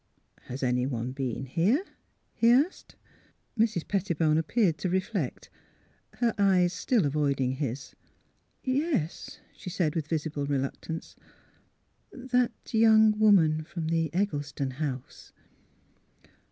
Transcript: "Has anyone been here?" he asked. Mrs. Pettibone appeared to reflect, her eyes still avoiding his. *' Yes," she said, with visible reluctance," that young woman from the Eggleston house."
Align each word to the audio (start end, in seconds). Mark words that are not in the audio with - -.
"Has 0.49 0.63
anyone 0.63 1.11
been 1.11 1.45
here?" 1.45 1.83
he 2.33 2.49
asked. 2.49 2.95
Mrs. 3.55 3.87
Pettibone 3.87 4.39
appeared 4.39 4.79
to 4.79 4.89
reflect, 4.89 5.51
her 6.13 6.33
eyes 6.39 6.73
still 6.73 7.05
avoiding 7.05 7.51
his. 7.51 7.93
*' 8.31 8.63
Yes," 8.79 9.39
she 9.55 9.69
said, 9.69 9.93
with 9.93 10.07
visible 10.07 10.47
reluctance," 10.47 11.15
that 12.33 12.73
young 12.73 13.19
woman 13.19 13.63
from 13.63 13.89
the 13.89 14.11
Eggleston 14.11 14.71
house." 14.71 15.33